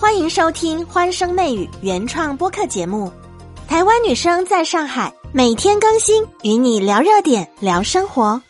[0.00, 3.12] 欢迎收听《欢声媚语》原创播客节目。
[3.68, 8.40] 台湾女生在上海，每天更新，与你聊热点，聊生活。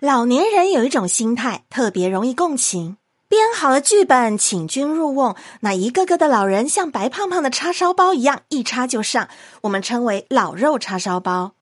[0.00, 2.98] 老年人有一种心态，特别容易共情。
[3.26, 9.28] 编好了剧本，请君入瓮，那一个个的老人像白胖胖的叉烧包一样，一插就上。
[9.62, 11.52] 我们称为“老肉叉烧包”。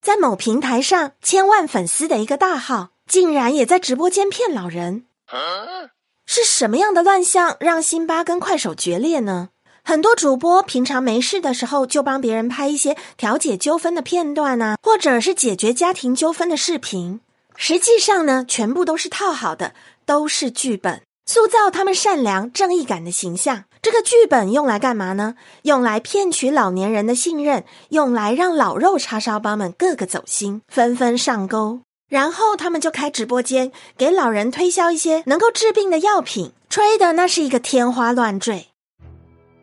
[0.00, 5.04] 在某平台上，千万粉丝的一个大号，竟然也在直播间骗老人。
[6.26, 9.50] 是什么样的乱象让辛巴跟快手决裂呢？
[9.84, 17.20] 很多主播平常没事的时候就帮别人拍一些调解纠纷的片段啊，或者是解决家庭纠纷的视频。
[17.54, 19.74] 实际上呢，全部都是套好的，
[20.06, 23.64] 都是剧本，塑造他们善良正义感的形象。
[23.82, 25.34] 这个剧本用来干嘛呢？
[25.62, 31.80] 用来骗取老年人的信任，用来让老肉叉烧包们个个走心，纷纷上钩。
[32.14, 38.68] 然后他们就开直播间，给老人推销一些能够治病的药品，吹的那是一个天花乱坠。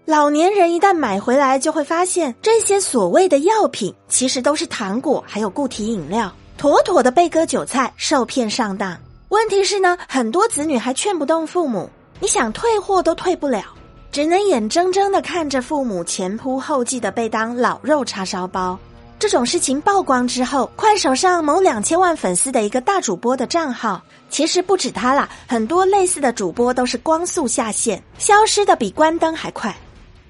[0.04, 8.98] 老年人一旦买回来，就会发现这些所谓的药品其实都是糖果，还有固体饮料，妥妥的被割韭菜、受骗上当。
[9.30, 13.64] 问题是呢，很多子女还劝不动父母，你想退货都退不了，
[14.12, 18.78] 只能眼睁睁的看着父母前仆后继的被当老肉叉烧包。
[19.22, 29.78] 这种事情曝光之后，快手上某两千万粉丝的一个大主播的账号，其实不止他啦，很多类似的主播都是光速下线，消失的比关灯还快。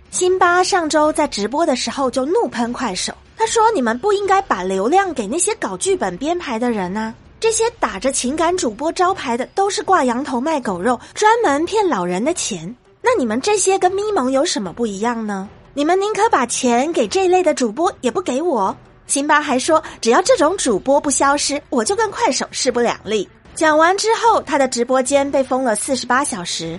[0.09, 7.13] 辛巴上周在直播的时候就怒喷快手，他说：“你们不应该把流量给那些搞剧本编排的人啊！
[7.39, 12.75] 这些打着情感主播招牌的，都是挂羊头卖狗肉，专门骗老人的钱。
[13.01, 18.75] 那你们这些跟咪蒙有什么不一样呢？”你们宁可把钱给这类的主播，也不给我。
[19.07, 23.27] 辛巴还说，只要这种主播不消失，我就跟快手势不两立。
[23.55, 26.77] 讲完之后，他的直播间被封了四十八小时。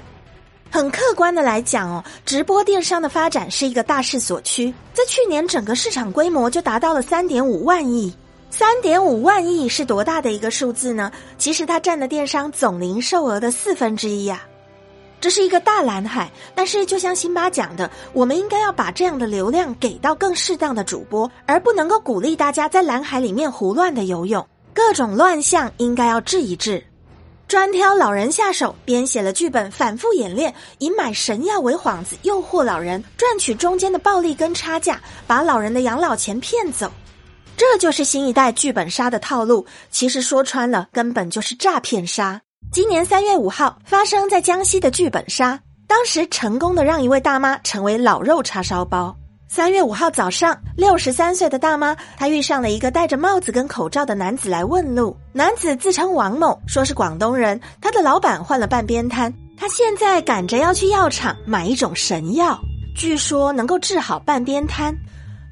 [0.70, 8.14] 很客观的来讲哦，直播电商的发展是一个大势所趋，在去年整个市场规模就达到了三点五万亿。
[8.50, 11.10] 三点五万亿是多大的一个数字呢？
[11.38, 14.42] 其实它占了电商总零售额的四分之一呀。
[15.22, 24.44] 这是一个大蓝海，但是就像辛巴讲的，我们应该要把这样的流量给到更适当的主播，而不能够鼓励大家在蓝海里面胡乱的游泳。
[24.74, 26.84] 各种乱象应该要治一治，
[27.46, 36.90] 专挑老人下手，编写了剧本，反复演练，以买神药为幌子诱惑老人，赚取中间的暴利跟差价，把老人的养老钱骗走。
[37.56, 39.64] 这就是新一代剧本杀的套路。
[39.88, 42.40] 其实说穿了，根本就是诈骗杀。
[42.70, 49.14] 今年三月五号，发生在江西的剧本杀，当时成功的让一位大妈成为老肉叉烧包。
[49.46, 55.14] 三月五号早上，六十三岁的大妈，她遇上了一个戴着帽子跟口罩的男子来问路。
[55.32, 62.58] 男子自称王某，说是广东人，他的老板换了半边摊，他现在赶着要去药厂买一种神药，
[62.96, 64.96] 据说能够治好半边瘫。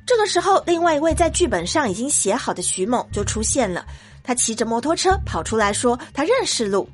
[0.07, 3.85] 这个时候，另外一位在剧本上已经写好的徐某就出现了，
[4.25, 6.89] 他骑着摩托车跑出来说他认识路。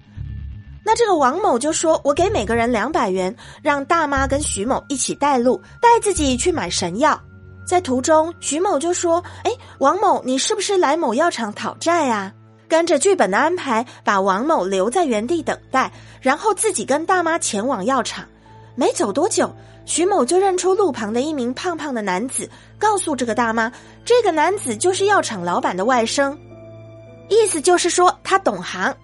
[0.86, 7.20] 那这个王某就说：“我给每个人两百元，让大妈跟徐某一起带路，带自己去买神药。”
[7.66, 12.32] 在途中，徐某就说：“哎，王某，你是不是来某药厂讨债啊？”
[12.70, 18.24] 跟着剧本的安排，把王某留在原地等待，然后自己跟大妈前往药厂。
[18.76, 19.52] 没走多久，
[19.86, 22.48] 徐某就认出路旁的一名胖胖的男子，
[22.78, 23.72] 告诉这个大妈
[24.06, 26.32] ：“这个男子就是药厂老板的外甥。”
[27.28, 28.96] 意思就是说他懂行。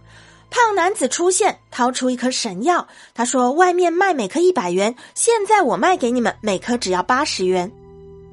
[0.52, 2.86] 胖男子出现，掏出一颗神药。
[3.14, 7.72] 他说：“外面卖每颗一百元，现在我卖给你们，每颗只要八十元。”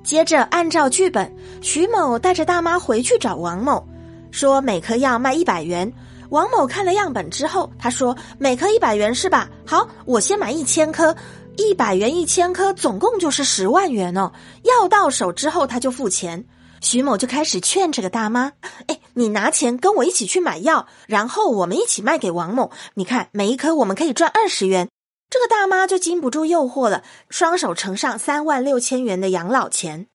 [0.04, 3.88] 接着按照剧本，徐某带着大妈回去找王某，
[4.32, 5.92] 说每颗药卖一百元。
[6.30, 9.50] 王某看了样本之后，他说：“每颗一百元是吧？
[9.66, 11.16] 好，我先买一千颗，
[11.56, 14.30] 一百元一千颗，总共就是十万元哦。
[14.64, 16.44] 药到手之后，他就付钱。”
[16.82, 18.52] 徐某就开始劝这个大妈
[18.88, 22.72] ：“哎，你拿钱跟我一起去买药，然后我们一起卖给王某。
[22.94, 24.88] 你看，每一颗我们可以赚二十元。”
[25.30, 30.08] 这个大妈就经不住诱惑了，双手呈上三万六千元的养老钱。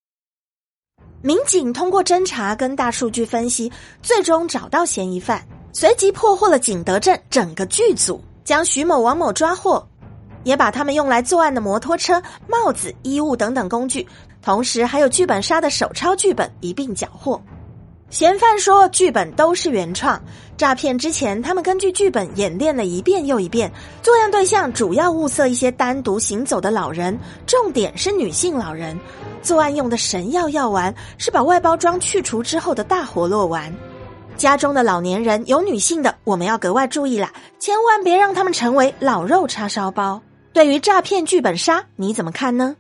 [1.21, 3.71] 民警通过侦查跟大数据分析，
[4.03, 9.87] 最终找到嫌疑犯，随即破获了景德镇整个剧组，将徐某、王某抓获。
[10.45, 14.07] 也把他们用来作案的摩托车、帽子、衣物等等工具，
[14.43, 17.41] 同时还有剧本杀的手抄剧本一并缴获。
[18.11, 20.21] 嫌犯说剧本都是原创，
[20.57, 23.71] 诈骗之前他们根据剧本演练了一遍又一遍，
[24.03, 28.97] 作案对象主要物色一些单独行走的老人，重点是女性老人。
[29.43, 33.75] 作案用的神药药丸是把外包装去除之后的大活络丸。
[34.37, 40.23] 家中的老年人有女性的，我们要格外注意啦，千万别让他们成为老肉叉烧包。
[40.53, 42.77] 对于诈骗剧本杀，你怎么看呢？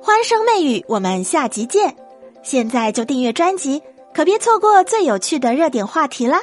[0.00, 1.94] 欢声媚语，我们下集见。
[2.42, 3.80] 现在就订阅专辑。
[4.14, 6.38] 可别错过最有趣的热点话题啦